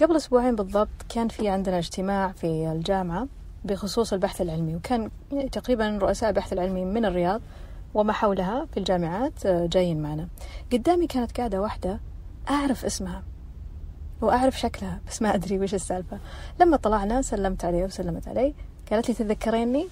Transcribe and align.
قبل 0.00 0.16
أسبوعين 0.16 0.56
بالضبط 0.56 0.88
كان 1.08 1.28
في 1.28 1.48
عندنا 1.48 1.78
اجتماع 1.78 2.32
في 2.32 2.72
الجامعة 2.72 3.26
بخصوص 3.64 4.12
البحث 4.12 4.40
العلمي 4.40 4.76
وكان 4.76 5.10
تقريبا 5.52 5.98
رؤساء 6.02 6.30
البحث 6.30 6.52
العلمي 6.52 6.84
من 6.84 7.04
الرياض 7.04 7.40
وما 7.94 8.12
حولها 8.12 8.66
في 8.72 8.76
الجامعات 8.76 9.46
آه، 9.46 9.66
جايين 9.66 10.02
معنا. 10.02 10.28
قدامي 10.72 11.06
كانت 11.06 11.36
قاعدة 11.36 11.60
واحدة 11.60 12.00
أعرف 12.50 12.84
اسمها 12.84 13.22
وأعرف 14.20 14.60
شكلها 14.60 15.00
بس 15.08 15.22
ما 15.22 15.34
أدري 15.34 15.58
وش 15.58 15.74
السالفة. 15.74 16.18
لما 16.60 16.76
طلعنا 16.76 17.22
سلمت 17.22 17.64
عليه 17.64 17.84
وسلمت 17.84 18.28
علي 18.28 18.54
قالت 18.90 19.08
لي 19.08 19.14
تتذكريني؟ 19.14 19.86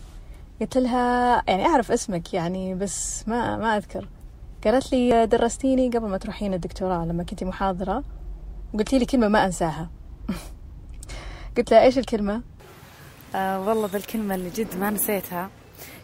قلت 0.61 0.79
لها 0.79 1.43
يعني 1.49 1.67
أعرف 1.67 1.93
اسمك 1.93 2.35
يعني 2.35 2.75
بس 2.75 3.29
ما 3.29 3.57
ما 3.57 3.77
أذكر. 3.77 4.09
قالت 4.65 4.93
لي 4.93 5.27
درستيني 5.27 5.89
قبل 5.89 6.09
ما 6.09 6.19
تروحين 6.19 6.55
الدكتوراه 6.55 7.05
لما 7.05 7.23
كنتي 7.23 7.45
محاضرة 7.45 8.03
وقلت 8.75 8.93
لي 8.93 9.05
كلمة 9.05 9.29
ما 9.29 9.45
أنساها. 9.45 9.89
قلت 11.57 11.71
لها 11.71 11.83
إيش 11.83 11.99
الكلمة؟ 11.99 12.43
آه 13.35 13.69
والله 13.69 13.89
بالكلمة 13.89 14.35
اللي 14.35 14.51
جد 14.51 14.77
ما 14.77 14.91
نسيتها. 14.91 15.51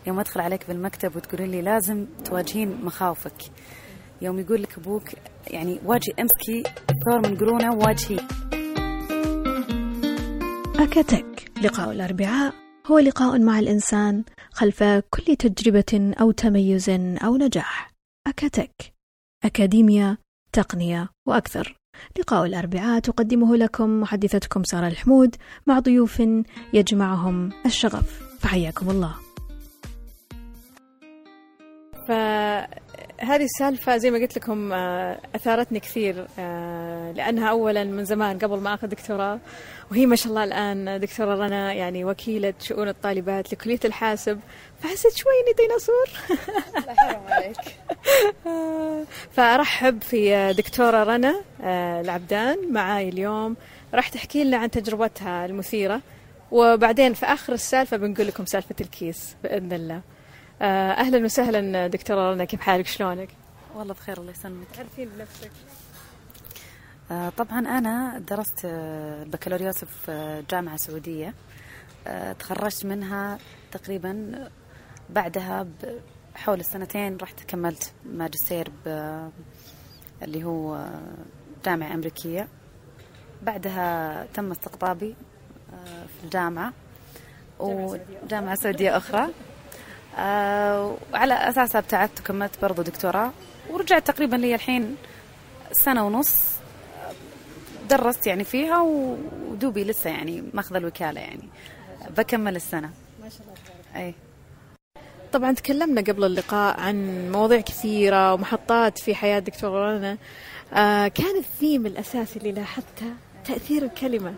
يوم 0.07 0.21
أدخل 0.21 0.41
عليك 0.41 0.67
بالمكتب 0.69 1.17
وتقولين 1.17 1.51
لي 1.51 1.63
لازم 1.63 2.07
تواجهين 2.25 2.85
مخاوفك. 2.85 3.43
يوم 4.23 4.39
يقول 4.39 4.63
لك 4.63 4.79
أبوك 4.79 5.03
يعني 5.47 5.81
واجهي 5.85 6.15
أمسكي 6.21 6.63
ثور 7.05 7.29
من 7.29 7.37
قرونه 7.37 7.75
وواجهي. 7.75 8.19
أكتك 10.79 11.51
لقاء 11.63 11.91
الأربعاء 11.91 12.55
هو 12.87 12.99
لقاء 12.99 13.39
مع 13.39 13.59
الإنسان 13.59 14.25
خلف 14.53 14.83
كل 14.83 15.37
تجربة 15.37 16.15
أو 16.21 16.31
تميز 16.31 16.91
أو 17.25 17.37
نجاح. 17.37 17.91
أكتك 18.27 18.93
أكاديميا 19.45 20.17
تقنية 20.53 21.09
وأكثر. 21.29 21.77
لقاء 22.19 22.47
الأربعاء 22.47 23.01
تقدمه 23.01 23.57
لكم 23.57 24.01
محدثتكم 24.01 24.65
سارة 24.65 24.89
الحمود 24.89 25.37
مع 25.67 25.79
ضيوف 25.79 26.23
يجمعهم 26.73 27.51
الشغف. 27.67 28.23
فحياكم 28.41 28.91
الله. 28.91 29.32
فهذه 32.09 33.45
السالفة 33.45 33.97
زي 33.97 34.11
ما 34.11 34.19
قلت 34.19 34.37
لكم 34.37 34.73
آه، 34.73 35.19
أثارتني 35.35 35.81
كثير 35.81 36.27
آه، 36.39 37.13
لأنها 37.13 37.49
أولا 37.49 37.85
من 37.85 38.05
زمان 38.05 38.39
قبل 38.39 38.59
ما 38.59 38.75
أخذ 38.75 38.87
دكتوراه 38.89 39.39
وهي 39.93 40.07
ما 40.07 40.17
شاء 40.17 40.29
الله 40.29 40.45
الآن 40.45 41.01
دكتورة 41.01 41.35
رنا 41.35 41.73
يعني 41.73 42.05
وكيلة 42.05 42.55
شؤون 42.61 42.89
الطالبات 42.89 43.53
لكلية 43.53 43.81
الحاسب. 43.85 44.41
فحسيت 44.83 45.17
شوي 45.17 45.33
إني 45.43 45.53
ديناصور. 45.67 46.09
لا 46.87 46.95
حرام 46.95 47.23
عليك. 47.27 47.57
فأرحب 49.37 50.03
في 50.03 50.53
دكتورة 50.53 51.05
رنا 51.05 51.43
آه، 51.63 52.01
العبدان 52.01 52.73
معاي 52.73 53.09
اليوم. 53.09 53.57
راح 53.95 54.09
تحكي 54.09 54.45
لنا 54.45 54.57
عن 54.57 54.71
تجربتها 54.71 55.47
المثيرة. 55.47 56.01
وبعدين 56.51 57.15
في 57.15 57.27
آخر 57.27 57.53
السالفة 57.53 57.97
بنقول 57.97 58.27
لكم 58.27 58.47
سالفة 58.47 58.77
الكيس 58.81 59.37
بإذن 59.43 59.73
الله. 59.73 60.01
آه، 60.63 60.91
أهلا 60.93 61.25
وسهلا 61.25 61.87
دكتورة 61.87 62.33
رنا 62.33 62.45
كيف 62.45 62.61
حالك؟ 62.61 62.87
شلونك؟ 62.87 63.29
والله 63.75 63.95
بخير 63.95 64.19
الله 64.21 64.31
يسلمك. 64.31 64.67
عارفين 64.79 65.09
بنفسك. 65.09 65.51
آه، 67.11 67.29
طبعا 67.29 67.59
أنا 67.59 68.19
درست 68.19 68.65
البكالوريوس 68.65 69.85
في 69.85 70.13
آه، 70.13 70.45
جامعة 70.51 70.77
سعودية. 70.77 71.35
آه، 72.07 72.33
تخرجت 72.33 72.85
منها 72.87 73.39
تقريبا 73.73 74.33
بعدها 75.11 75.67
بحول 76.35 76.61
السنتين 76.61 77.17
رحت 77.17 77.41
كملت 77.49 77.93
ماجستير 78.07 78.71
ب- 78.87 79.29
اللي 80.23 80.45
هو 80.45 80.87
جامعة 81.65 81.95
أمريكية. 81.95 82.49
بعدها 83.43 84.27
تم 84.35 84.51
استقطابي 84.51 85.15
في 86.19 86.25
الجامعة. 86.25 86.73
وجامعة 87.59 88.55
سعودية 88.55 88.97
أخرى. 88.97 89.29
آه، 90.19 90.97
وعلى 91.13 91.35
أساسها 91.35 91.79
ابتعدت 91.79 92.21
وكملت 92.21 92.63
برضو 92.63 92.83
دكتوراه 92.83 93.33
ورجعت 93.71 94.07
تقريبا 94.07 94.37
لي 94.37 94.55
الحين 94.55 94.97
سنة 95.73 96.07
ونص 96.07 96.35
درست 97.91 98.27
يعني 98.27 98.45
فيها 98.45 98.81
ودوبي 98.81 99.85
لسه 99.85 100.11
يعني 100.11 100.45
ماخذ 100.55 100.77
الوكالة 100.77 101.21
يعني. 101.21 101.49
بكمل 102.17 102.57
السنة. 102.57 102.91
ما 103.23 103.29
شاء 103.29 103.41
الله 103.43 104.07
أي. 104.07 104.15
طبعا 105.33 105.53
تكلمنا 105.53 106.01
قبل 106.01 106.25
اللقاء 106.25 106.81
عن 106.81 107.29
مواضيع 107.33 107.61
كثيرة 107.61 108.35
ومحطات 108.35 108.99
في 108.99 109.15
حياة 109.15 109.39
دكتورة 109.39 109.97
رنا 109.97 110.19
آه 110.75 111.09
كان 111.09 111.37
الثيم 111.39 111.87
الأساسي 111.87 112.39
اللي 112.39 112.53
لاحظته 112.53 113.07
تأثير 113.45 113.83
الكلمة. 113.83 114.35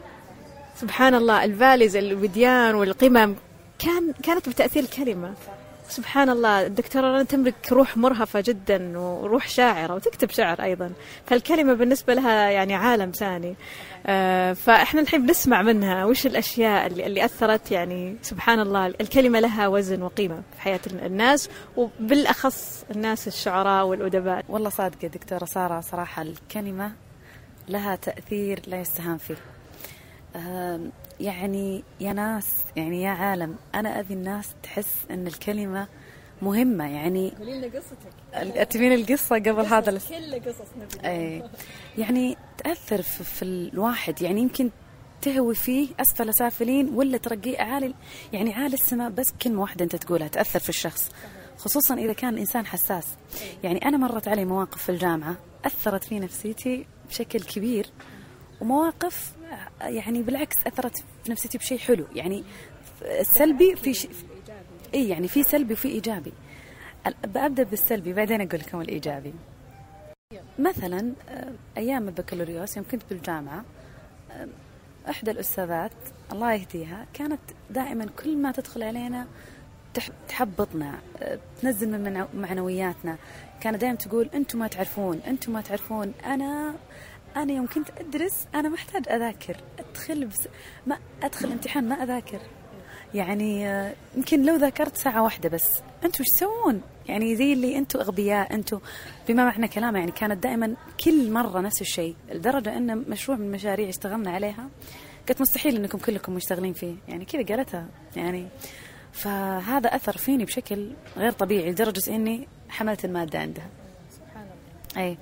سبحان 0.76 1.14
الله 1.14 1.44
الفاليز 1.44 1.96
الوديان 1.96 2.74
والقمم 2.74 3.34
كان 3.78 4.12
كانت 4.22 4.48
بتأثير 4.48 4.82
الكلمة. 4.82 5.34
سبحان 5.94 6.30
الله 6.30 6.66
الدكتورة 6.66 7.06
رنا 7.06 7.22
تملك 7.22 7.72
روح 7.72 7.96
مرهفة 7.96 8.40
جدا 8.40 8.98
وروح 8.98 9.48
شاعرة 9.48 9.94
وتكتب 9.94 10.30
شعر 10.30 10.62
أيضا. 10.62 10.92
فالكلمة 11.26 11.74
بالنسبة 11.74 12.14
لها 12.14 12.50
يعني 12.50 12.74
عالم 12.74 13.10
ثاني. 13.10 13.54
آه 14.06 14.52
فإحنا 14.52 15.00
الحين 15.00 15.26
بنسمع 15.26 15.62
منها 15.62 16.04
وش 16.04 16.26
الأشياء 16.26 16.86
اللي, 16.86 17.06
اللي 17.06 17.24
أثرت 17.24 17.70
يعني 17.70 18.16
سبحان 18.22 18.60
الله 18.60 18.86
الكلمة 18.86 19.40
لها 19.40 19.68
وزن 19.68 20.02
وقيمة 20.02 20.42
في 20.54 20.60
حياة 20.60 20.80
الناس 20.86 21.48
وبالأخص 21.76 22.84
الناس 22.90 23.28
الشعراء 23.28 23.86
والأدباء. 23.86 24.44
والله 24.48 24.68
صادقة 24.70 25.08
دكتورة 25.08 25.44
سارة 25.44 25.80
صراحة 25.80 26.22
الكلمة 26.22 26.92
لها 27.68 27.96
تأثير 27.96 28.60
لا 28.66 28.80
يستهان 28.80 29.18
فيه. 29.18 29.36
آم، 30.36 30.90
يعني 31.20 31.84
يا 32.00 32.12
ناس 32.12 32.46
يعني 32.76 33.02
يا 33.02 33.10
عالم 33.10 33.56
أنا 33.74 34.00
أبي 34.00 34.14
الناس 34.14 34.48
تحس 34.62 34.94
أن 35.10 35.26
الكلمة 35.26 35.88
مهمة 36.42 36.84
يعني 36.84 37.32
قولي 37.38 37.58
لنا 37.58 37.66
قصتك. 37.66 38.68
تبين 38.68 38.92
القصة 38.92 39.36
قبل 39.36 39.66
هذا 39.66 39.90
الاس- 39.90 40.08
كل 40.08 40.40
قصص 40.50 40.68
نبي. 40.76 41.08
أي 41.08 41.42
يعني 41.98 42.36
تأثر 42.64 43.02
في, 43.02 43.24
في 43.24 43.42
الواحد 43.44 44.22
يعني 44.22 44.40
يمكن 44.40 44.70
تهوي 45.22 45.54
فيه 45.54 45.88
أسفل 46.00 46.34
سافلين 46.34 46.88
ولا 46.94 47.18
ترقيه 47.18 47.58
عالي 47.58 47.94
يعني 48.32 48.54
عالي 48.54 48.74
السماء 48.74 49.10
بس 49.10 49.32
كلمة 49.42 49.60
واحدة 49.62 49.84
أنت 49.84 49.96
تقولها 49.96 50.28
تأثر 50.28 50.58
في 50.60 50.68
الشخص 50.68 51.10
خصوصا 51.58 51.94
إذا 51.94 52.12
كان 52.12 52.34
الإنسان 52.34 52.66
حساس. 52.66 53.06
يعني 53.62 53.84
أنا 53.88 53.96
مرت 53.96 54.28
علي 54.28 54.44
مواقف 54.44 54.82
في 54.82 54.88
الجامعة 54.88 55.36
أثرت 55.64 56.04
في 56.04 56.18
نفسيتي 56.20 56.86
بشكل 57.08 57.40
كبير 57.40 57.86
ومواقف 58.60 59.32
يعني 59.80 60.22
بالعكس 60.22 60.56
أثرت 60.66 60.96
في 61.24 61.30
نفسيتي 61.30 61.58
بشيء 61.58 61.78
حلو. 61.78 62.04
يعني 62.14 62.44
السلبي 63.02 63.76
في 63.76 63.94
شيء 63.94 64.10
إي 64.94 65.08
يعني 65.08 65.28
في 65.28 65.42
سلبي 65.42 65.72
وفي 65.74 65.88
إيجابي. 65.88 66.32
ببدا 67.24 67.62
بالسلبي 67.62 68.12
بعدين 68.12 68.40
أقول 68.40 68.60
لكم 68.60 68.80
الإيجابي. 68.80 69.34
مثلا 70.58 71.12
آه، 71.28 71.52
أيام 71.76 72.08
البكالوريوس 72.08 72.76
يوم 72.76 72.86
كنت 72.90 73.02
بالجامعة 73.10 73.64
آه، 74.30 74.48
إحدى 75.10 75.30
الأستاذات 75.30 75.92
الله 76.32 76.52
يهديها 76.52 77.06
كانت 77.14 77.40
دائما 77.70 78.06
كل 78.24 78.36
ما 78.36 78.52
تدخل 78.52 78.82
علينا 78.82 79.26
تح- 79.94 80.08
تحبطنا 80.28 80.98
آه، 81.22 81.38
تنزل 81.62 81.90
من 81.90 82.04
معنو- 82.04 82.34
معنوياتنا. 82.34 83.16
كانت 83.60 83.80
دائما 83.80 83.96
تقول 83.96 84.30
أنتم 84.34 84.58
ما 84.58 84.66
تعرفون 84.68 85.20
أنتم 85.26 85.52
ما 85.52 85.60
تعرفون 85.60 86.12
أنا 86.24 86.74
أنا 87.36 87.52
يوم 87.52 87.66
كنت 87.66 87.88
أدرس 88.00 88.46
أنا 88.54 88.68
ما 88.68 88.74
احتاج 88.74 89.08
أذاكر. 89.08 89.56
أدخل 89.78 90.24
بس 90.24 90.48
ما 90.86 90.98
أدخل 91.22 91.52
امتحان 91.52 91.88
ما 91.88 91.94
أذاكر. 92.02 92.40
يعني 93.14 93.68
آه، 93.68 93.94
يمكن 94.16 94.46
لو 94.46 94.56
ذاكرت 94.56 94.96
ساعة 94.96 95.22
واحدة 95.22 95.48
بس. 95.48 95.82
أنتوا 96.04 96.20
إيش 96.20 96.28
تسوون؟ 96.28 96.82
يعني 97.06 97.36
زي 97.36 97.52
اللي 97.52 97.78
أنتوا 97.78 98.00
أغبياء 98.00 98.54
أنتوا 98.54 98.78
بما 99.28 99.44
معنى 99.44 99.68
كلامه 99.68 99.98
يعني 99.98 100.12
كانت 100.12 100.42
دائما 100.42 100.76
كل 101.04 101.30
مرة 101.32 101.60
نفس 101.60 101.80
الشيء 101.80 102.16
لدرجة 102.32 102.76
أن 102.76 102.98
مشروع 102.98 103.38
من 103.38 103.46
المشاريع 103.46 103.88
اشتغلنا 103.88 104.30
عليها. 104.30 104.68
قلت 105.28 105.40
مستحيل 105.40 105.76
إنكم 105.76 105.98
كلكم 105.98 106.34
مشتغلين 106.34 106.72
فيه. 106.72 106.94
يعني 107.08 107.24
كذا 107.24 107.42
قالتها. 107.56 107.86
يعني 108.16 108.46
فهذا 109.12 109.88
أثر 109.96 110.16
فيني 110.16 110.44
بشكل 110.44 110.92
غير 111.16 111.32
طبيعي 111.32 111.70
لدرجة 111.70 112.14
إني 112.16 112.48
حملت 112.68 113.04
المادة 113.04 113.38
عندها. 113.38 113.68
سبحان 114.10 114.46
الله. 114.96 115.04
أي 115.08 115.18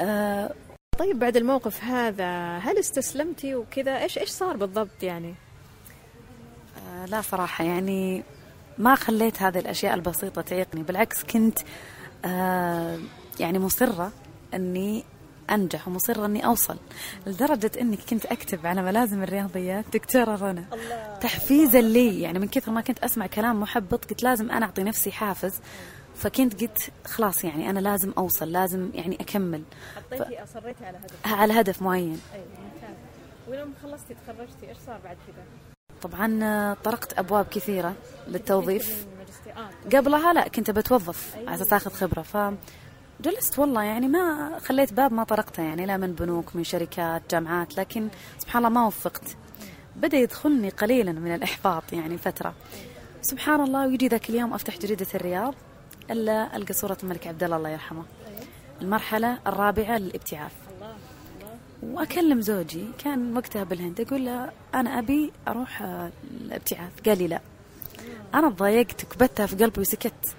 آه 0.00 0.54
طيب 1.00 1.18
بعد 1.18 1.36
الموقف 1.36 1.84
هذا 1.84 2.58
هل 2.58 2.78
استسلمتي 2.78 3.54
وكذا؟ 3.54 4.02
إيش 4.02 4.18
إيش 4.18 4.28
صار 4.28 4.56
بالضبط 4.56 5.02
يعني؟ 5.02 5.34
آه، 6.78 7.06
لا 7.06 7.20
صراحة 7.20 7.64
يعني 7.64 8.22
ما 8.78 8.94
خليت 8.94 9.42
هذه 9.42 9.58
الأشياء 9.58 9.94
البسيطة 9.94 10.42
تعيقني 10.42 10.82
بالعكس 10.82 11.24
كنت 11.24 11.58
آه، 12.24 12.98
يعني 13.40 13.58
مصرة 13.58 14.12
أني 14.54 15.04
أنجح 15.50 15.88
ومصرة 15.88 16.26
أني 16.26 16.46
أوصل 16.46 16.76
لدرجة 17.26 17.70
أني 17.80 17.96
كنت 17.96 18.26
أكتب 18.26 18.66
على 18.66 18.82
ملازم 18.82 19.22
الرياضيات 19.22 19.84
دكتورة 19.92 20.36
رنا. 20.36 20.64
تحفيزا 21.20 21.80
لي 21.80 22.20
يعني 22.20 22.38
من 22.38 22.48
كثر 22.48 22.72
ما 22.72 22.80
كنت 22.80 22.98
أسمع 22.98 23.26
كلام 23.26 23.60
محبط 23.60 24.04
قلت 24.04 24.22
لازم 24.22 24.50
أنا 24.50 24.66
أعطي 24.66 24.82
نفسي 24.82 25.12
حافز. 25.12 25.60
فكنت 26.14 26.60
قلت 26.60 26.90
خلاص 27.06 27.44
يعني 27.44 27.70
أنا 27.70 27.80
لازم 27.80 28.12
أوصل 28.18 28.52
لازم 28.52 28.90
يعني 28.94 29.16
أكمل. 29.20 29.62
حطيتي 29.96 30.42
أصريتي 30.42 30.84
على 30.84 30.98
هدف. 30.98 31.26
على 31.26 31.60
هدف 31.60 31.82
معين. 31.82 32.20
أي 32.34 32.38
ممتاز. 32.40 32.96
ولما 33.48 33.72
خلصتي 33.82 34.14
تخرجتي 34.14 34.68
إيش 34.68 34.78
صار 34.86 35.00
بعد 35.04 35.16
كذا؟ 35.26 35.44
طبعا 36.02 36.38
آه، 36.42 36.74
طرقت 36.84 37.18
أبواب 37.18 37.46
كثيرة 37.46 37.94
للتوظيف 38.28 39.06
آه. 39.56 39.96
قبلها 39.96 40.32
لا 40.32 40.48
كنت 40.48 40.70
بتوظف 40.70 41.36
على 41.36 41.54
أساس 41.54 41.72
آخذ 41.72 41.90
خبرة. 41.90 42.22
ف 42.22 42.36
جلست 43.20 43.58
والله 43.58 43.82
يعني 43.82 44.08
ما 44.08 44.58
خليت 44.58 44.92
باب 44.92 45.12
ما 45.12 45.24
طرقته 45.24 45.62
يعني 45.62 45.86
لا 45.86 45.96
من 45.96 46.12
بنوك 46.12 46.56
من 46.56 46.64
شركات 46.64 47.22
جامعات 47.30 47.78
لكن 47.78 48.08
سبحان 48.38 48.64
الله 48.66 48.80
ما 48.80 48.86
وفقت. 48.86 49.36
بدأ 49.96 50.16
يدخلني 50.16 50.68
قليلا 50.68 51.12
من 51.12 51.34
الإحباط 51.34 51.92
يعني 51.92 52.18
فترة. 52.18 52.54
سبحان 53.22 53.60
الله 53.60 53.86
ويجي 53.86 54.08
ذاك 54.08 54.30
اليوم 54.30 54.54
أفتح 54.54 54.78
جريدة 54.78 55.06
الرياض. 55.14 55.54
ألا 56.10 56.56
ألقى 56.56 56.74
صورة 56.74 56.98
الملك 57.02 57.26
عبد 57.26 57.42
الله 57.42 57.56
الله 57.56 57.68
يرحمه. 57.68 58.04
المرحلة 58.82 59.38
الرابعة 59.46 59.98
للابتعاث. 59.98 60.52
وأكلم 61.82 62.40
زوجي 62.40 62.84
كان 62.98 63.36
وقتها 63.36 63.64
بالهند 63.64 64.00
أقول 64.00 64.24
له 64.26 64.50
أنا 64.74 64.98
أبي 64.98 65.32
أروح 65.48 65.82
آه، 65.82 66.10
الابتعاث. 66.40 66.92
قال 67.06 67.18
لي 67.18 67.28
لا. 67.28 67.40
أنا 68.34 68.50
تضايقت 68.50 69.04
وكبتها 69.04 69.46
في 69.46 69.56
قلبي 69.56 69.80
وسكت. 69.80 70.36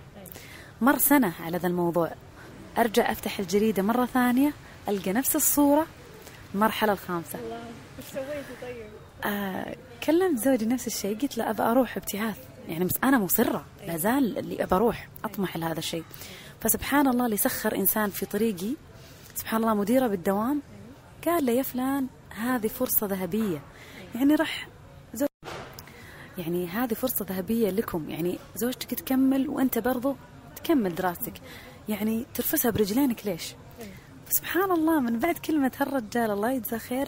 مر 0.82 0.98
سنة 0.98 1.34
على 1.40 1.58
ذا 1.58 1.68
الموضوع. 1.68 2.12
أرجع 2.78 3.12
أفتح 3.12 3.40
الجريدة 3.40 3.84
مرة 3.84 4.06
ثانية 4.06 4.54
ألقى 4.90 5.14
نفس 5.14 5.36
الصورة. 5.36 5.88
المرحلة 6.56 6.94
الخامسة. 6.94 7.40
الله 7.40 7.60
سويتي 8.14 8.62
طيب؟ 8.62 8.86
آه 9.32 9.76
كلمت 10.04 10.40
زوجي 10.40 10.66
نفس 10.66 10.88
الشيء 10.88 11.18
قلت 11.20 11.38
له 11.38 11.50
أبى 11.50 11.64
أروح 11.64 11.98
ابتعاث. 11.98 12.38
يعني 12.68 12.88
أنا 13.04 13.18
مصرة 13.18 13.66
لا 13.88 13.98
زال 13.98 14.38
اللي 14.38 14.64
ابى 14.64 14.76
أروح 14.76 15.08
أطمح 15.24 15.58
لهذا 15.58 15.80
الشيء. 15.80 16.04
فسبحان 16.62 17.08
الله 17.08 17.26
اللي 17.26 17.38
سخر 17.38 17.76
إنسان 17.76 18.10
في 18.10 18.26
طريقي 18.26 18.76
سبحان 19.36 19.62
الله 19.62 19.74
مديرة 19.74 20.08
بالدوام 20.08 20.62
قال 21.26 21.44
لي 21.44 21.56
يا 21.58 21.64
فلان 21.64 22.08
هذه 22.30 22.68
فرصة 22.68 23.08
ذهبية. 23.08 23.62
يعني 24.16 24.36
راح 24.36 24.68
زوج 25.14 25.28
يعني 26.38 26.68
هذه 26.68 26.94
فرصة 26.94 27.26
ذهبية 27.30 27.70
لكم. 27.70 28.10
يعني 28.10 28.40
زوجتك 28.56 28.94
تكمل 28.94 29.50
وأنت 29.50 29.78
برضو 29.78 30.16
تكمل 30.56 30.96
دراستك. 30.96 31.34
يعني 31.90 32.26
ترفسها 32.34 32.72
برجلينك 32.72 33.26
ليش؟ 33.26 33.56
سبحان 34.30 34.72
الله 34.72 35.00
من 35.00 35.20
بعد 35.20 35.38
كلمة 35.38 35.72
هالرجال 35.80 36.32
الله 36.32 36.52
يجزاه 36.52 36.78
خير 36.78 37.08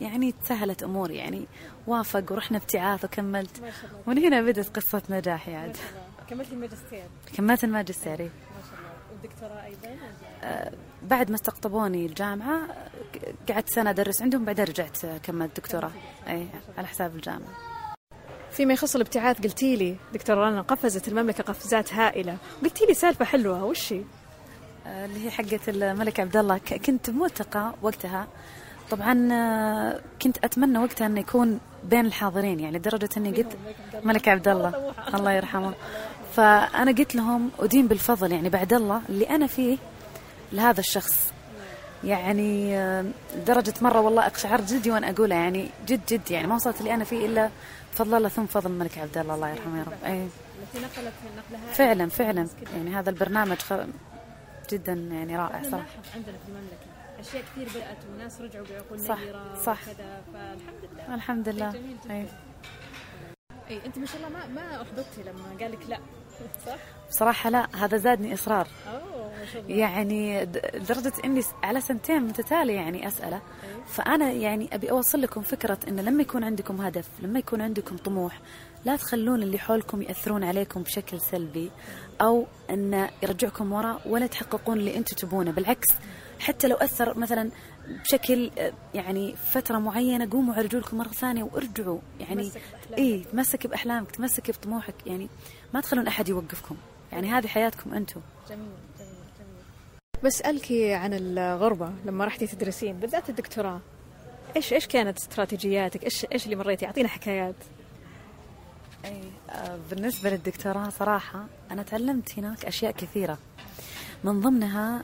يعني 0.00 0.32
تسهلت 0.32 0.82
أموري 0.82 1.16
يعني. 1.16 1.46
وافق 1.86 2.32
ورحنا 2.32 2.58
ابتعاث 2.58 3.04
وكملت. 3.04 3.60
ما 3.60 3.70
شاء 3.70 3.90
الله. 3.90 4.02
ومن 4.06 4.18
هنا 4.18 4.42
بدت 4.42 4.76
قصة 4.76 5.02
نجاحي 5.10 5.54
عاد 5.54 5.70
الله. 5.70 6.04
كملتي 6.30 6.52
الماجستير؟ 6.52 7.04
كملت 7.36 7.64
الماجستيري 7.64 8.24
ما 8.24 8.30
شاء 8.70 8.78
الله. 8.78 8.90
والدكتوراه 9.12 9.64
أيضا 9.64 9.96
آه، 10.42 10.72
بعد 11.02 11.30
ما 11.30 11.34
استقطبوني 11.36 12.06
الجامعة 12.06 12.56
آه، 12.56 13.52
قعدت 13.52 13.68
سنة 13.68 13.90
أدرس 13.90 14.22
عندهم 14.22 14.44
بعدين 14.44 14.64
رجعت 14.64 15.06
كملت 15.22 15.56
دكتوراه 15.56 15.90
أي 16.28 16.46
على 16.78 16.86
حساب 16.86 17.16
الجامعة. 17.16 17.54
فيما 18.50 18.72
يخص 18.74 18.94
الابتعاث 18.94 19.40
قلتي 19.42 19.76
لي 19.76 19.96
دكتور 20.12 20.36
رنا 20.36 20.60
قفزت 20.60 21.08
المملكة 21.08 21.44
قفزات 21.44 21.94
هائلة. 21.94 22.36
قلتي 22.62 22.86
لي 22.86 22.94
سالفة 22.94 23.24
حلوة 23.24 23.64
وش 23.64 23.92
هي؟ 23.92 24.02
آه، 24.86 25.06
اللي 25.06 25.24
هي 25.26 25.30
حقة 25.30 25.60
الملك 25.68 26.20
عبد 26.20 26.36
الله. 26.36 26.58
كنت 26.58 27.10
بملتقى 27.10 27.74
وقتها 27.82 28.28
طبعا 28.90 29.28
آه، 29.32 30.00
كنت 30.22 30.44
أتمنى 30.44 30.78
وقتها 30.78 31.06
انه 31.06 31.20
يكون 31.20 31.60
بين 31.84 32.06
الحاضرين 32.06 32.60
يعني 32.60 32.78
لدرجة 32.78 33.08
أني 33.16 33.32
قلت 33.32 33.56
ملك 34.02 34.28
عبد 34.28 34.48
الله 34.48 34.92
الله 35.14 35.32
يرحمه. 35.32 35.74
فأنا 36.36 36.92
قلت 36.92 37.14
لهم 37.14 37.50
أدين 37.58 37.88
بالفضل 37.88 38.32
يعني 38.32 38.48
بعد 38.48 38.72
الله 38.72 39.00
اللي 39.08 39.30
أنا 39.30 39.46
فيه 39.46 39.76
لهذا 40.52 40.80
الشخص. 40.80 41.32
يعني 42.04 42.76
آه، 42.78 43.04
لدرجة 43.36 43.74
مرة 43.82 44.00
والله 44.00 44.26
أقشعر 44.26 44.60
جلدي 44.60 44.90
وأنا 44.90 45.10
أقولها 45.10 45.36
يعني 45.38 45.68
جد 45.86 46.00
جد 46.08 46.30
يعني 46.30 46.46
ما 46.46 46.54
وصلت 46.54 46.80
اللي 46.80 46.94
أنا 46.94 47.04
فيه 47.04 47.26
إلا 47.26 47.50
بفضل 47.92 48.14
الله 48.14 48.28
ثم 48.28 48.46
فضل 48.46 48.70
الملك 48.70 48.98
عبد 48.98 49.18
الله 49.18 49.34
الله 49.34 49.48
يرحمه 49.48 49.78
يا 49.78 49.84
رب. 49.84 49.92
أي 50.12 50.28
فعلا 51.72 52.08
فعلا. 52.08 52.48
يعني 52.76 52.94
هذا 52.96 53.10
البرنامج 53.10 53.56
جدا 54.70 54.92
يعني 54.92 55.36
رائع 55.36 55.62
صراحة. 55.62 55.86
عندنا 56.14 56.36
في 56.44 56.48
المملكة 56.48 56.93
أشياء 57.20 57.42
كثير 57.42 57.68
بدأت 57.68 57.98
وناس 58.14 58.40
رجعوا 58.40 58.66
بعقول 58.70 59.00
صح، 59.00 59.18
صح. 59.64 59.78
وكذا 59.88 60.22
فالحمد 60.32 60.88
لله. 60.92 61.14
الحمد 61.14 61.48
لله. 61.48 61.70
جميل 61.70 61.96
جدا 62.04 62.14
أي. 62.14 62.26
أي 63.70 63.86
أنت 63.86 63.98
ما 63.98 64.06
شاء 64.06 64.16
الله 64.16 64.28
ما 64.28 64.46
ما 64.46 64.82
احبطتي 64.82 65.22
لما 65.22 65.58
قال 65.60 65.72
لك 65.72 65.88
لا. 65.88 65.98
صح؟ 66.66 66.76
بصراحة 67.10 67.50
لا 67.50 67.76
هذا 67.76 67.96
زادني 67.96 68.34
إصرار. 68.34 68.68
أوه 68.92 69.32
ما 69.38 69.44
شاء 69.52 69.62
الله. 69.62 69.76
يعني 69.76 70.44
لدرجة 70.44 71.12
إني 71.24 71.42
على 71.62 71.80
سنتين 71.80 72.22
متتالية 72.22 72.74
يعني 72.74 73.08
أسأله. 73.08 73.40
فأنا 73.86 74.30
يعني 74.30 74.68
أبي 74.72 74.90
أوصل 74.90 75.22
لكم 75.22 75.42
فكرة 75.42 75.78
إن 75.88 76.00
لما 76.00 76.22
يكون 76.22 76.44
عندكم 76.44 76.80
هدف 76.80 77.08
لما 77.20 77.38
يكون 77.38 77.60
عندكم 77.60 77.96
طموح 77.96 78.40
لا 78.84 78.96
تخلون 78.96 79.42
اللي 79.42 79.58
حولكم 79.58 80.02
يأثرون 80.02 80.44
عليكم 80.44 80.82
بشكل 80.82 81.20
سلبي 81.20 81.70
أو 82.20 82.46
أن 82.70 83.08
يرجعكم 83.22 83.72
وراء 83.72 84.00
ولا 84.06 84.26
تحققون 84.26 84.78
اللي 84.78 84.96
أنتم 84.96 85.16
تبونه. 85.16 85.50
بالعكس 85.50 85.88
حتى 86.40 86.68
لو 86.68 86.76
أثر 86.76 87.18
مثلا 87.18 87.50
بشكل 88.04 88.50
آه، 88.58 88.72
يعني 88.94 89.34
فترة 89.36 89.78
معينة 89.78 90.28
قوموا 90.30 90.54
على 90.54 90.62
رجولكم 90.62 90.98
مرة 90.98 91.08
ثانية 91.08 91.42
وارجعوا. 91.42 91.98
يعني 92.20 92.42
تمسك 92.42 92.60
بأحلامك. 92.72 92.98
إيه 92.98 93.24
تمسك 93.24 93.66
بأحلامك 93.66 94.10
تمسك 94.10 94.50
بطموحك. 94.50 94.94
يعني 95.06 95.28
ما 95.74 95.80
تخلون 95.80 96.06
أحد 96.06 96.28
يوقفكم. 96.28 96.76
يعني 97.12 97.28
هذه 97.30 97.46
حياتكم 97.46 97.94
أنتم. 97.94 98.20
جميل 98.50 98.68
جميل 98.98 99.10
جميل. 99.38 100.22
بسألك 100.24 100.72
عن 100.72 101.10
الغربة 101.14 101.92
لما 102.04 102.24
رحتي 102.24 102.46
تدرسين 102.46 102.96
بالذات 103.00 103.30
الدكتوراه 103.30 103.80
إيش 104.56 104.72
إيش 104.72 104.86
كانت 104.86 105.18
استراتيجياتك؟ 105.18 106.04
إيش 106.04 106.26
إيش 106.32 106.44
اللي 106.44 106.56
مريتي؟ 106.56 106.86
أعطينا 106.86 107.08
حكايات. 107.08 107.54
أي 109.04 109.20
آه، 109.50 109.78
بالنسبة 109.90 110.30
للدكتوراه 110.30 110.88
صراحة 110.88 111.44
أنا 111.70 111.82
تعلمت 111.82 112.38
هناك 112.38 112.64
أشياء 112.64 112.92
كثيرة. 112.92 113.38
من 114.24 114.40
ضمنها 114.40 115.02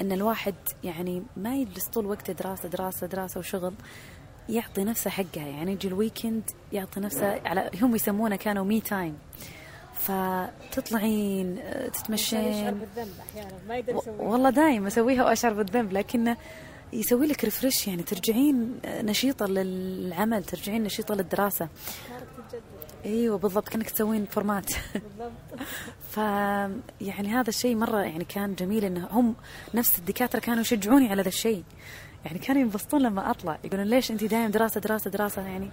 آه، 0.00 0.02
أن 0.02 0.12
الواحد 0.12 0.54
يعني 0.84 1.22
ما 1.36 1.56
يجلس 1.56 1.84
طول 1.88 2.06
وقته 2.06 2.32
دراسة 2.32 2.68
دراسة 2.68 3.06
دراسة 3.06 3.38
وشغل 3.40 3.74
يعطي 4.48 4.84
نفسه 4.84 5.10
حقها 5.10 5.46
يعني 5.46 5.72
يجي 5.72 5.88
ال 5.88 5.95
weekend 5.95 6.42
يعطي 6.72 7.00
نفسه 7.00 7.40
على 7.48 7.70
هم 7.82 7.94
يسمونه 7.94 8.36
كانوا 8.36 8.64
me 8.64 8.80
time 8.80 9.18
فتطلعين 9.94 11.58
آه، 11.58 11.88
تتمشين. 11.88 12.80
والله 14.18 14.50
دايم 14.50 14.86
أسويها 14.86 15.24
وأشعر 15.24 15.52
بالذنب 15.52 15.92
لكنه 15.92 16.36
يسوي 16.92 17.26
لك 17.26 17.44
refresh 17.44 17.88
يعني 17.88 18.02
ترجعين 18.02 18.80
نشيطة 18.86 19.46
للعمل 19.46 20.44
ترجعين 20.44 20.82
نشيطة 20.82 21.14
للدراسة. 21.14 21.68
إيوه 23.04 23.38
بالضبط 23.38 23.68
كأنك 23.68 23.90
تسوين 23.90 24.24
format 24.24 24.70
بالضبط. 24.94 25.62
ف 26.10 26.16
يعني 27.00 27.28
هذا 27.28 27.48
الشيء 27.48 27.76
مرة 27.76 27.98
يعني 27.98 28.24
كان 28.24 28.54
جميل 28.54 28.84
إنه 28.84 29.08
هم 29.10 29.34
نفس 29.74 29.98
الدكاترة 29.98 30.40
كانوا 30.40 30.60
يشجعوني 30.60 31.08
على 31.08 31.22
ذا 31.22 31.28
الشيء. 31.28 31.64
يعني 32.24 32.38
كانوا 32.38 32.62
ينبسطون 32.62 33.02
لما 33.02 33.30
أطلع 33.30 33.58
يقولون 33.64 33.86
ليش 33.86 34.10
انت 34.10 34.24
دائما 34.24 34.48
دراسة 34.48 34.80
دراسة 34.80 35.10
دراسة؟ 35.10 35.42
يعني 35.42 35.70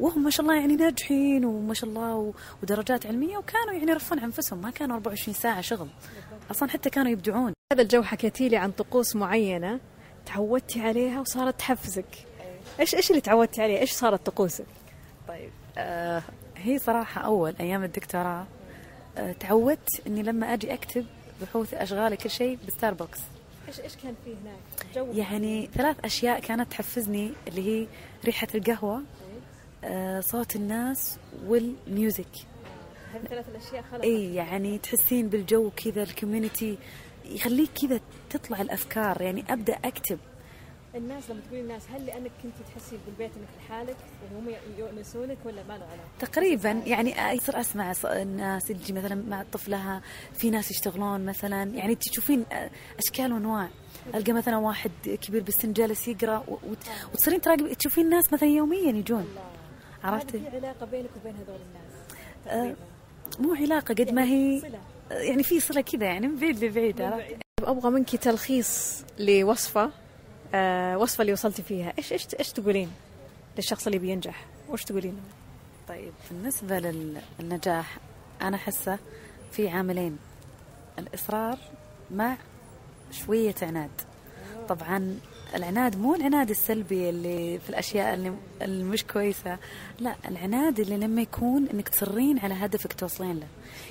وهم 0.00 0.22
ما 0.24 0.30
شاء 0.30 0.46
الله 0.46 0.60
يعني 0.60 0.76
ناجحين 0.76 1.44
وما 1.44 1.74
شاء 1.74 1.90
الله 1.90 2.14
و- 2.14 2.32
ودرجات 2.62 3.06
علمية 3.06 3.38
وكانوا 3.38 3.72
يعني 3.72 3.90
يرفون 3.90 4.18
عن 4.18 4.24
أنفسهم 4.24 4.60
ما 4.62 4.70
كانوا 4.70 4.94
24 4.96 5.34
ساعة 5.34 5.60
شغل. 5.60 5.88
أصلا 6.50 6.68
حتى 6.70 6.90
كانوا 6.90 7.10
يبدعون. 7.12 7.52
هذا 7.72 7.82
الجو 7.82 8.02
حكيتي 8.02 8.48
لي 8.48 8.56
عن 8.56 8.70
طقوس 8.70 9.16
معينة 9.16 9.80
تعودتي 10.26 10.80
عليها 10.80 11.20
وصارت 11.20 11.58
تحفزك. 11.58 12.26
إيش 12.80 12.94
إيش 12.94 13.10
اللي 13.10 13.20
تعودتي 13.20 13.62
عليه؟ 13.62 13.78
إيش 13.78 13.92
صارت 13.92 14.26
طقوسك؟ 14.26 14.66
طيب 15.28 15.50
آه 15.78 16.22
هي 16.62 16.78
صراحة 16.78 17.20
أول 17.20 17.54
أيام 17.60 17.84
الدكتوراه 17.84 18.46
آه 19.18 19.32
تعودت 19.32 20.06
إني 20.06 20.22
لما 20.22 20.54
أجي 20.54 20.74
أكتب 20.74 21.06
بحوث 21.42 21.74
أشغالي 21.74 22.16
كل 22.16 22.30
شيء 22.30 22.58
بستاربكس. 22.68 23.18
إيش 23.68 23.80
إيش 23.80 23.96
كان 23.96 24.14
فيه 24.24 24.34
هناك؟ 24.34 24.86
جو. 24.94 25.12
يعني 25.12 25.70
ثلاث 25.74 25.96
أشياء 26.04 26.40
كانت 26.40 26.70
تحفزني 26.70 27.32
اللي 27.48 27.68
هي 27.68 27.86
ريحة 28.24 28.48
القهوة 28.54 29.02
آه 29.84 30.20
صوت 30.20 30.56
الناس 30.56 31.18
وال 31.46 31.66
music. 31.66 32.26
هذه 33.14 33.22
ثلاث 33.28 33.48
الأشياء 33.48 33.84
خلقت. 33.92 34.04
إي 34.04 34.34
يعني 34.34 34.78
تحسين 34.78 35.28
بالجو 35.28 35.70
كذا 35.70 36.02
ال 36.02 36.10
community 36.10 36.78
يخليك 37.24 37.70
كذا 37.82 38.00
تطلع 38.30 38.60
الأفكار. 38.60 39.22
يعني 39.22 39.44
أبدأ 39.48 39.78
أكتب 39.84 40.18
الناس 40.94 41.30
لما 41.30 41.40
تقولي 41.40 41.60
الناس 41.60 41.82
هل 41.90 42.06
لأنك 42.06 42.30
كنت 42.42 42.52
تحسي 42.74 42.98
بالبيت 43.06 43.30
إنك 43.36 43.48
لحالك 43.58 43.96
وهم 44.32 44.54
يؤنسونك 44.78 45.38
ولا 45.44 45.62
ما 45.62 45.72
له 45.78 45.84
علاقة؟ 45.84 46.08
تقريبا 46.20 46.70
يعني 46.70 47.34
يصير 47.36 47.60
أسمع 47.60 47.92
الناس 48.04 48.64
تجي 48.66 48.92
مثلا 48.92 49.14
مع 49.28 49.42
طفلها 49.52 50.02
في 50.34 50.50
ناس 50.50 50.70
يشتغلون 50.70 51.26
مثلا 51.26 51.62
يعني 51.62 51.94
تشوفين 51.94 52.44
أشكال 52.98 53.32
وأنواع. 53.32 53.68
ألقى 54.14 54.32
مثلا 54.32 54.56
واحد 54.56 54.90
كبير 55.22 55.42
بالسن 55.42 55.72
جالس 55.72 56.08
يقرأ 56.08 56.44
وتصيرين 57.12 57.40
تراقبي 57.40 57.74
تشوفين 57.74 58.08
ناس 58.08 58.32
مثلا 58.32 58.48
يوميا 58.48 58.92
يجون. 58.92 59.28
عرفتي؟ 60.04 60.38
في 60.40 60.48
علاقة 60.56 60.86
بينك 60.86 61.10
وبين 61.20 61.34
هذول 61.36 61.60
الناس 61.60 62.00
آه، 62.46 62.76
مو 63.38 63.54
علاقة 63.54 63.94
قد 63.94 64.10
ما 64.10 64.24
هي 64.24 64.60
صلة. 64.60 64.80
يعني 65.10 65.42
في 65.42 65.60
صلة 65.60 65.80
كذا 65.80 66.04
يعني 66.04 66.28
من 66.28 66.36
بعيد 66.36 66.64
لبعيد 66.64 67.00
عرفت 67.02 67.36
أبغى 67.62 67.90
منك 67.90 68.16
تلخيص 68.16 69.04
لوصفة 69.18 69.90
آه 70.54 70.98
وصفة 70.98 71.22
اللي 71.22 71.32
وصلتي 71.32 71.62
فيها. 71.62 71.92
إيش 71.98 72.12
إيش 72.12 72.26
إيش 72.38 72.52
تقولين 72.52 72.90
للشخص 73.56 73.86
اللي 73.86 73.98
بينجح؟ 73.98 74.44
وإيش 74.68 74.84
تقولين؟ 74.84 75.20
طيب 75.88 76.12
بالنسبة 76.30 76.78
للنجاح 76.78 77.98
أنا 78.42 78.56
حسه 78.56 78.98
في 79.52 79.68
عاملين. 79.68 80.18
الإصرار 80.98 81.58
مع 82.10 82.36
شوية 83.10 83.54
عناد. 83.62 83.90
طبعا 84.68 85.18
العناد 85.54 85.98
مو 85.98 86.14
العناد 86.14 86.50
السلبي 86.50 87.10
اللي 87.10 87.58
في 87.58 87.70
الأشياء 87.70 88.14
اللي, 88.14 88.32
اللي 88.62 88.84
مش 88.84 89.04
كويسة. 89.04 89.58
لا 89.98 90.14
العناد 90.28 90.80
اللي 90.80 90.96
لما 90.96 91.22
يكون 91.22 91.68
إنك 91.68 91.88
تصرين 91.88 92.38
على 92.38 92.54
هدفك 92.54 92.92
توصلين 92.92 93.40
له. 93.40 93.46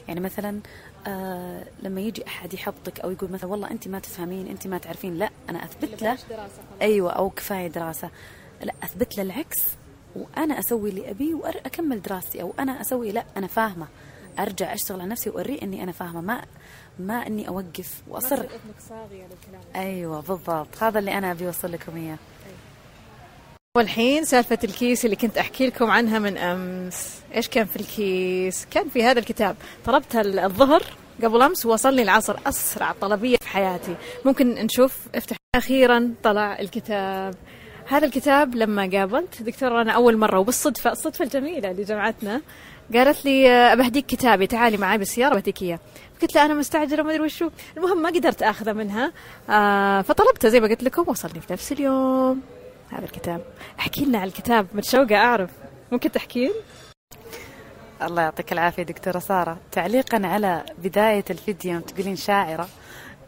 يعني 0.08 0.20
مثلا 0.20 0.60
آه 1.08 1.66
لما 1.84 2.02
يجي 2.02 2.28
أحد 2.28 2.54
يحبطك 2.54 3.00
أو 3.00 3.12
يقول 3.12 3.32
مثلا 3.32 3.50
والله 3.50 3.72
انت 3.72 3.88
ما 3.88 4.00
تفهمين 4.00 4.48
انت 4.48 4.68
ما 4.68 4.78
تعرفين. 4.78 5.16
لا 5.18 5.30
أنا 5.50 5.64
أثبت 5.66 6.02
له. 6.02 6.18
أيوه 6.82 7.12
أو 7.12 7.30
كفاية 7.30 7.68
دراسة. 7.68 8.10
لا 8.62 8.74
أثبت 8.84 9.18
له 9.18 9.24
العكس. 9.24 9.58
وأنا 10.16 10.60
أسوي 10.60 10.90
اللي 10.90 11.10
ابيه 11.12 11.34
واكمل 11.36 12.02
دراستي. 12.02 12.42
أو 12.42 12.54
أنا 12.60 12.82
أسوي 12.82 13.12
لا 13.12 13.26
أنا 13.38 13.48
فاهمة. 13.48 13.88
أرجع 14.40 14.74
أشتغل 14.74 15.02
على 15.02 15.10
نفسي 15.10 15.30
وأوريه 15.30 15.62
إني 15.62 15.84
أنا 15.84 15.92
فاهمة. 15.92 16.22
ما 16.22 16.42
ما 17.00 17.28
إني 17.28 17.48
أوقف 17.48 18.02
وأصر. 18.08 18.46
أيوه 19.76 20.22
بالضبط. 20.22 20.84
هذا 20.84 21.00
اللي 21.00 21.18
أنا 21.18 21.32
أبي 21.32 21.48
أوصل 21.48 21.72
لكم 21.72 21.96
إياه. 21.98 22.18
والحين 23.78 24.26
سالفة 24.26 24.58
الكيس 24.64 25.06
اللي 25.06 25.16
كنت 25.16 25.38
أحكي 25.38 25.68
لكم 25.68 25.92
عنها 25.92 26.20
من 26.20 26.38
أمس. 26.38 27.22
إيش 27.36 27.48
كان 27.48 27.66
في 27.66 27.76
الكيس؟ 27.76 28.68
كان 28.72 28.90
في 28.90 29.04
هذا 29.04 29.20
الكتاب. 29.20 29.56
طلبتها 29.86 30.22
الظهر 30.46 30.84
قبل 31.24 31.42
أمس 31.42 31.66
وصلني 31.66 32.02
العصر 32.02 32.38
أسرع 32.46 32.92
طلبية 33.02 33.38
في 33.42 33.48
حياتي. 33.48 33.96
ممكن 34.26 34.50
نشوف؟ 34.50 34.98
افتح. 35.16 35.38
أخيرا 35.56 36.14
طلع 36.24 36.60
الكتاب. 36.60 37.36
هذا 37.88 38.06
الكتاب 38.06 38.56
لما 38.56 38.90
قابلت 38.94 39.42
دكتورة 39.42 39.82
أنا 39.82 39.92
أول 39.92 40.18
مرة 40.18 40.40
وبالصدفة 40.40 40.92
الصدفة 40.92 41.26
الجميلة 41.26 41.72
اللي 41.72 41.84
جمعتنا 41.84 42.42
قالت 42.94 43.26
لي 43.26 43.76
بهديك 43.76 44.06
كتابي 44.06 44.48
تعالي 44.48 44.78
معي 44.78 44.98
بالسيارة 44.98 45.34
بهديك 45.34 45.62
إياه 45.62 45.80
قلت 46.22 46.36
لها 46.36 46.46
أنا 46.46 46.54
مستعجلة 46.54 47.04
ما 47.04 47.12
أدري 47.12 47.24
وشو. 47.24 47.50
المهم 47.78 48.02
ما 48.02 48.10
قدرت 48.10 48.44
آخذه 48.44 48.74
منها 48.74 49.12
آه 49.50 50.02
فطلبته 50.02 50.50
زي 50.50 50.60
ما 50.60 50.68
قلت 50.68 50.84
لكم 50.84 51.04
وصلني 51.08 51.42
في 51.42 51.54
نفس 51.54 51.72
اليوم. 51.72 52.42
هذا 52.92 53.06
الكتاب. 53.06 53.42
احكي 53.80 54.06
لنا 54.06 54.20
عن 54.20 54.28
الكتاب 54.28 54.68
متشوقه 54.74 55.16
أعرف. 55.16 55.50
ممكن 55.92 56.12
تحكين 56.12 56.52
الله 58.02 58.22
يعطيك 58.22 58.54
العافية 58.54 58.84
دكتورة 58.84 59.20
سارة. 59.20 59.58
تعليقا 59.72 60.28
على 60.28 60.64
بداية 60.84 61.26
الفيديو 61.30 61.80
تقولين 61.80 62.16
شاعرة. 62.16 62.68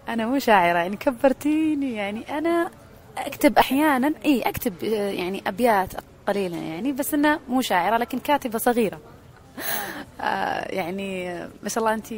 أنا 0.10 0.26
مو 0.26 0.40
شاعرة 0.40 0.78
يعني 0.78 0.98
كبرتيني 0.98 1.94
يعني 1.94 2.38
أنا 2.38 2.72
أكتب 3.18 3.58
أحيانا. 3.58 4.14
إي 4.26 4.42
أكتب 4.42 4.84
يعني 4.84 5.44
أبيات 5.48 5.94
قليله 6.28 6.58
يعني 6.58 6.92
بس 6.92 7.14
انها 7.14 7.40
مو 7.50 7.62
شاعرة 7.62 7.98
لكن 7.98 8.20
كاتبة 8.20 8.58
صغيرة. 8.58 9.00
آه 10.22 10.72
يعني 10.72 11.34
ما 11.64 11.70
شاء 11.70 11.84
الله 11.84 11.94
انت 11.94 12.14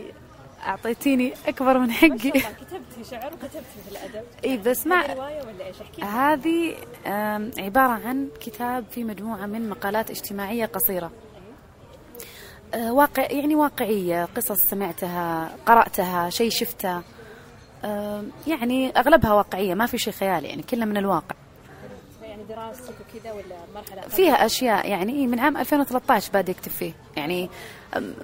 أعطيتيني 0.67 1.33
أكبر 1.47 1.77
من 1.77 1.91
حقي. 1.91 2.17
كتبتي 2.17 3.03
شعر 3.11 3.33
وكتبتي 3.33 3.59
في 3.85 3.91
الأدب. 3.91 4.25
إي 4.45 4.57
بس 4.57 4.87
ما 4.87 5.13
روايه 5.13 5.41
ولا 5.41 5.67
إيش؟ 5.67 5.81
احكي 5.81 6.01
هذه 6.01 6.75
عبارة 7.59 8.07
عن 8.07 8.27
كتاب 8.41 8.85
في 8.91 9.03
مجموعة 9.03 9.45
من 9.45 9.69
مقالات 9.69 10.09
اجتماعية 10.09 10.65
قصيرة. 10.65 11.11
أه 12.73 12.93
واقع 12.93 13.31
يعني 13.31 13.55
واقعية 13.55 14.25
قصص 14.25 14.61
سمعتها 14.61 15.55
قرأتها 15.65 16.29
شيء 16.29 16.49
شفته 16.49 17.01
يعني 18.47 18.89
أغلبها 18.97 19.33
واقعية 19.33 19.73
ما 19.73 19.85
في 19.85 19.97
شيء 19.97 20.13
خيالي 20.13 20.47
يعني 20.47 20.63
كله 20.63 20.85
من 20.85 20.97
الواقع. 20.97 21.35
دراستك 22.43 22.93
وكذا 23.01 23.31
ولا 23.31 23.55
مرحلة 23.75 24.01
فيها 24.01 24.45
أشياء 24.45 24.89
يعني 24.89 25.27
من 25.27 25.39
عام 25.39 25.57
2013 25.57 26.31
بادي 26.33 26.51
اكتب 26.51 26.71
فيه. 26.71 26.93
يعني 27.17 27.49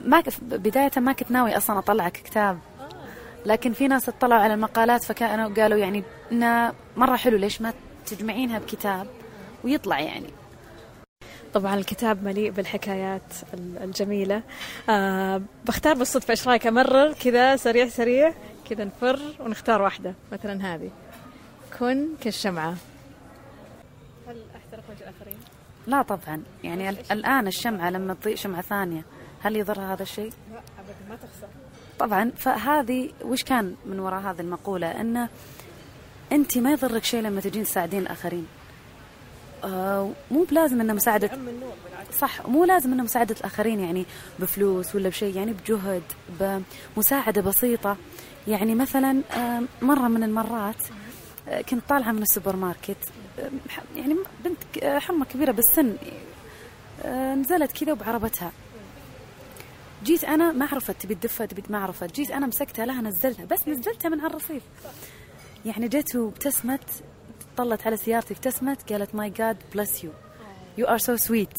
ما 0.05 0.23
بداية 0.41 0.91
ما 0.97 1.13
كنت 1.13 1.31
ناوي 1.31 1.57
أصلا 1.57 1.79
أطلع 1.79 2.09
كتاب. 2.09 2.59
لكن 3.45 3.73
في 3.73 3.88
ناس 3.88 4.09
اطلعوا 4.09 4.41
على 4.41 4.53
المقالات 4.53 5.03
فكانوا 5.03 5.53
قالوا 5.55 5.77
يعني 5.77 6.03
إنه 6.31 6.73
مرة 6.97 7.15
حلو 7.15 7.38
ليش 7.38 7.61
ما 7.61 7.73
تجمعينها 8.05 8.59
بكتاب 8.59 9.07
ويطلع 9.63 9.99
يعني. 9.99 10.29
طبعا 11.53 11.75
الكتاب 11.75 12.23
مليء 12.23 12.51
بالحكايات 12.51 13.33
الجميلة. 13.53 14.41
آه 14.89 15.41
بختار 15.65 15.93
بالصدفة 15.93 16.31
إيش 16.31 16.47
رأيك؟ 16.47 16.67
أمرر 16.67 17.13
كذا 17.13 17.55
سريع 17.55 17.88
سريع 17.88 18.33
كذا 18.69 18.83
نفر 18.83 19.19
ونختار 19.39 19.81
واحدة 19.81 20.13
مثلا 20.31 20.75
هذه. 20.75 20.89
كن 21.79 22.07
وجه 22.25 22.75
الآخرين؟ 25.01 25.37
لا 25.87 26.01
طبعا. 26.01 26.43
يعني 26.63 26.89
الآن 26.89 27.47
الشمعة 27.47 27.89
لما 27.89 28.13
تضيء 28.13 28.35
شمعة 28.35 28.61
ثانية 28.61 29.05
هل 29.41 29.55
يضرها 29.55 29.93
هذا 29.93 30.03
الشيء؟ 30.03 30.31
لا 30.53 30.57
ابدا 30.57 31.09
ما 31.09 31.15
تخسر. 31.15 31.47
طبعا. 31.99 32.31
فهذه 32.37 33.09
وش 33.21 33.43
كان 33.43 33.75
من 33.85 33.99
وراء 33.99 34.21
هذه 34.21 34.39
المقولة؟ 34.41 35.01
أنه 35.01 35.29
أنت 36.31 36.57
ما 36.57 36.71
يضرك 36.71 37.03
شيء 37.03 37.21
لما 37.21 37.41
تجين 37.41 37.63
تساعدين 37.63 37.99
الآخرين. 37.99 38.47
آه 39.63 40.11
مو 40.31 40.43
بلازم 40.43 40.81
أنه 40.81 40.93
مساعدة 40.93 41.31
صح. 42.19 42.47
مو 42.47 42.65
لازم 42.65 42.93
أنه 42.93 43.03
مساعدة 43.03 43.35
الآخرين 43.39 43.79
يعني 43.79 44.05
بفلوس 44.39 44.95
ولا 44.95 45.09
بشيء 45.09 45.35
يعني 45.35 45.53
بجهد 45.53 46.03
بمساعدة 46.95 47.41
بسيطة. 47.41 47.97
يعني 48.47 48.75
مثلا 48.75 49.21
آه 49.33 49.61
مرة 49.81 50.07
من 50.07 50.23
المرات 50.23 50.83
كنت 51.69 51.81
طالعة 51.89 52.11
من 52.11 52.21
السوبر 52.21 52.55
ماركت. 52.55 52.97
يعني 53.95 54.15
بنت 54.43 54.85
حرمة 54.85 55.25
كبيرة 55.25 55.51
بالسن. 55.51 55.95
نزلت 57.39 57.71
كذا 57.71 57.91
وبعربتها. 57.91 58.51
جيت 60.03 60.23
أنا 60.23 60.51
ما 60.51 60.65
عرفت 60.71 61.01
تبي 61.01 61.15
تدفى 61.15 61.47
تبي 61.47 61.63
ما 61.69 61.77
عرفت 61.77 62.15
جيت 62.15 62.31
أنا 62.31 62.47
مسكتها 62.47 62.85
لها 62.85 63.01
نزلتها. 63.01 63.45
بس 63.45 63.67
نزلتها 63.67 64.09
من 64.09 64.19
على 64.19 64.29
الرصيف 64.29 64.63
يعني 65.65 65.87
جت 65.87 66.15
وابتسمت 66.15 66.83
طلت 67.57 67.87
على 67.87 67.97
سيارتي 67.97 68.33
ابتسمت 68.33 68.93
قالت 68.93 69.15
may 69.15 69.29
God 69.29 69.57
bless 69.73 70.03
you 70.03 70.11
you 70.77 70.88
are 70.88 70.97
so 70.97 71.15
sweet 71.15 71.53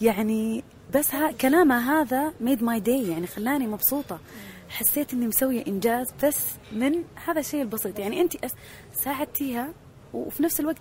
يعني 0.00 0.64
بس 0.94 1.14
ها 1.14 1.32
كلامها 1.32 2.02
هذا 2.02 2.32
made 2.40 2.62
my 2.62 2.80
day 2.80 3.08
يعني 3.08 3.26
خلاني 3.26 3.66
مبسوطة. 3.66 4.18
حسيت 4.76 5.12
إني 5.12 5.26
مسوية 5.26 5.66
إنجاز 5.66 6.06
بس 6.24 6.38
من 6.72 7.04
هذا 7.26 7.40
الشيء 7.40 7.62
البسيط. 7.62 7.98
يعني 7.98 8.20
أنت 8.20 8.32
ساعدتيها 8.94 9.72
وفي 10.14 10.42
نفس 10.42 10.60
الوقت 10.60 10.78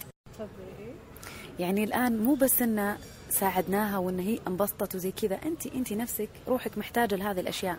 يعني 1.60 1.84
الآن 1.84 2.18
مو 2.18 2.34
بس 2.34 2.62
انه 2.62 2.98
ساعدناها 3.30 3.98
وإن 3.98 4.20
هي 4.20 4.40
انبسطت 4.48 4.96
وزي 4.96 5.12
كذا 5.12 5.40
انت 5.46 5.68
أنت 5.68 5.94
نفسك 5.94 6.30
روحك 6.48 6.78
محتاجة 6.78 7.16
لهذه 7.16 7.40
الأشياء. 7.40 7.78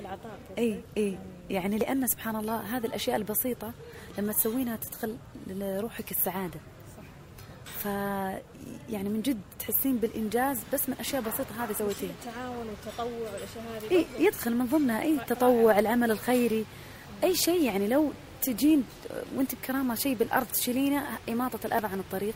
العطاء 0.00 0.38
اي 0.58 0.80
إي. 0.96 1.18
يعني 1.50 1.78
لأن 1.78 2.06
سبحان 2.06 2.36
الله 2.36 2.76
هذه 2.76 2.86
الأشياء 2.86 3.16
البسيطة 3.16 3.72
لما 4.18 4.32
تسوينها 4.32 4.76
تدخل 4.76 5.16
لروحك 5.46 6.10
السعادة. 6.10 6.60
ف 7.82 7.84
يعني 8.90 9.08
من 9.08 9.22
جد 9.22 9.40
تحسين 9.58 9.96
بالإنجاز 9.96 10.58
بس 10.72 10.88
من 10.88 10.94
أشياء 11.00 11.22
بسيطة 11.22 11.64
هذه 11.64 11.72
سويتيها. 11.72 12.10
التعاون 12.10 12.66
والتطوع 12.68 13.30
والأشياء 13.32 13.64
هذه 13.90 13.96
إي 13.96 14.06
يدخل 14.26 14.54
من 14.56 14.66
ضمنها 14.66 15.02
إي 15.02 15.14
التطوع 15.14 15.78
العمل 15.78 16.10
الخيري. 16.10 16.64
أي 17.24 17.34
شيء 17.34 17.62
يعني 17.62 17.88
لو 17.88 18.10
تجين 18.42 18.84
وأنت 19.36 19.54
بكرامة 19.54 19.94
شيء 19.94 20.14
بالأرض 20.14 20.46
تشيلينه 20.46 21.18
إماطة 21.28 21.66
الاذى 21.66 21.86
عن 21.86 21.98
الطريق. 21.98 22.34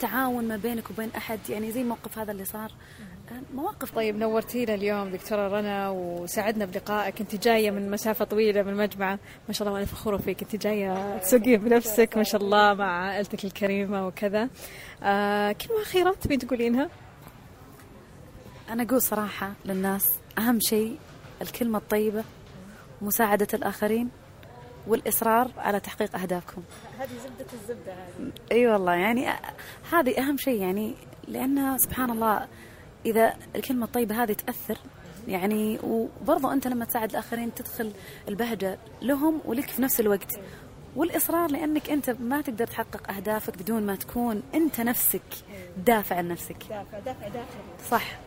تعاون 0.00 0.48
ما 0.48 0.56
بينك 0.56 0.90
وبين 0.90 1.10
أحد 1.16 1.38
يعني 1.48 1.72
زي 1.72 1.80
الموقف 1.80 2.18
هذا 2.18 2.32
اللي 2.32 2.44
صار. 2.44 2.72
مواقف. 3.54 3.90
طيب 3.90 4.16
نورتينا 4.16 4.74
اليوم 4.74 5.10
دكتورة 5.10 5.48
رنا 5.48 5.90
وسعدنا 5.90 6.64
بلقائك. 6.64 7.20
انت 7.20 7.34
جاية 7.36 7.70
من 7.70 7.90
مسافة 7.90 8.24
طويلة 8.24 8.62
من 8.62 8.68
المجمعه 8.68 9.18
ما 9.48 9.54
شاء 9.54 9.68
الله 9.68 9.74
وأنا 9.74 9.86
فخوره 9.86 10.16
فيك 10.16 10.42
انت 10.42 10.56
جاية 10.56 11.18
تسوقين 11.18 11.60
بنفسك. 11.60 12.16
ما 12.16 12.22
شاء 12.22 12.42
الله 12.42 12.74
مع 12.74 13.06
عائلتك 13.06 13.44
الكريمة 13.44 14.06
وكذا. 14.06 14.48
آه 15.02 15.52
كلمه 15.52 15.82
اخيره 15.82 16.10
تبين 16.10 16.38
تقولينها؟ 16.38 16.90
أنا 18.70 18.82
أقول 18.82 19.02
صراحة 19.02 19.52
للناس 19.64 20.18
أهم 20.38 20.60
شيء 20.60 20.98
الكلمة 21.42 21.78
الطيبة 21.78 22.24
مساعدة 23.02 23.48
الآخرين 23.54 24.08
والإصرار 24.88 25.50
على 25.56 25.80
تحقيق 25.80 26.16
أهدافكم. 26.16 26.62
هذه 26.98 27.08
زبدة 27.24 27.52
الزبدة 27.52 27.92
هذه. 27.92 28.32
إي 28.52 28.66
والله 28.66 28.94
يعني 28.94 29.28
هذه 29.92 30.18
أهم 30.18 30.36
شيء 30.36 30.60
يعني 30.60 30.94
لانها 31.28 31.78
سبحان 31.78 32.10
الله 32.10 32.46
إذا 33.06 33.34
الكلمة 33.56 33.84
الطيبة 33.84 34.22
هذه 34.22 34.32
تأثر 34.32 34.78
يعني 35.28 35.78
وبرضه 35.84 36.52
أنت 36.52 36.66
لما 36.66 36.84
تساعد 36.84 37.10
الآخرين 37.10 37.54
تدخل 37.54 37.92
البهجة 38.28 38.78
لهم 39.02 39.40
ولك 39.44 39.68
في 39.68 39.82
نفس 39.82 40.00
الوقت. 40.00 40.40
والإصرار 40.96 41.50
لأنك 41.50 41.90
أنت 41.90 42.10
ما 42.10 42.40
تقدر 42.40 42.66
تحقق 42.66 43.10
أهدافك 43.10 43.58
بدون 43.58 43.86
ما 43.86 43.96
تكون 43.96 44.42
أنت 44.54 44.80
نفسك 44.80 45.22
دافع 45.86 46.16
عن 46.16 46.28
نفسك. 46.28 46.56
دافع 46.68 46.98
دافع 46.98 47.28
داخلي 47.28 47.88
صح. 47.90 48.18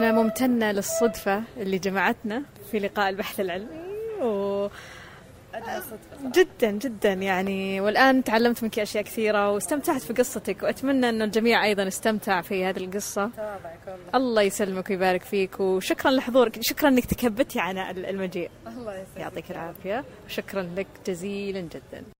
أنا 0.00 0.12
ممتنة 0.12 0.72
للصدفة 0.72 1.42
اللي 1.56 1.78
جمعتنا 1.78 2.42
في 2.70 2.78
لقاء 2.78 3.08
البحث 3.08 3.40
العلمي 3.40 3.88
و 4.22 4.68
جدا 6.34 6.70
جدا 6.70 7.12
يعني. 7.12 7.80
والآن 7.80 8.24
تعلمت 8.24 8.62
منك 8.62 8.78
أشياء 8.78 9.04
كثيرة 9.04 9.50
واستمتعت 9.50 10.02
في 10.02 10.12
قصتك 10.12 10.62
وأتمنى 10.62 11.08
أن 11.08 11.22
الجميع 11.22 11.64
أيضا 11.64 11.88
استمتع 11.88 12.40
في 12.40 12.64
هذه 12.64 12.84
القصة. 12.84 13.30
الله 14.14 14.42
يسلمك 14.42 14.90
ويبارك 14.90 15.22
فيك 15.22 15.60
وشكرا 15.60 16.10
لحضورك 16.10 16.58
شكرا 16.60 16.88
أنك 16.88 17.04
تكبتي 17.04 17.60
عن 17.60 17.78
المجيء. 17.78 18.50
الله 18.66 18.94
يسلمك. 18.94 19.16
يعطيك 19.16 19.50
العافية 19.50 20.04
وشكرا 20.26 20.62
لك 20.76 20.86
جزيلا 21.06 21.60
جدا. 21.60 22.04